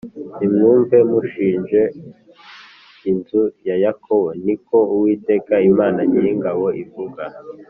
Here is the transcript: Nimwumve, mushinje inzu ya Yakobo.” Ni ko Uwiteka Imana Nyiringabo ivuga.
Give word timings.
Nimwumve, 0.37 0.97
mushinje 1.09 1.81
inzu 3.11 3.43
ya 3.67 3.75
Yakobo.” 3.83 4.27
Ni 4.45 4.55
ko 4.65 4.77
Uwiteka 4.95 5.53
Imana 5.69 5.99
Nyiringabo 6.09 6.65
ivuga. 6.85 7.23